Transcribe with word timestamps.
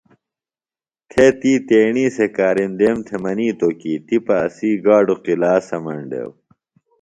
تھے 1.09 1.25
تی 1.39 1.53
تیݨی 1.67 2.05
سےۡ 2.15 2.31
کارِندیم 2.37 2.97
تھےۡ 3.07 3.21
منِیتوۡ 3.23 3.75
کی 3.79 3.93
تِپہ 4.07 4.35
اسی 4.45 4.71
گاڈوۡ 4.85 5.21
قِلا 5.25 5.53
سمینڈیوۡ 5.67 6.31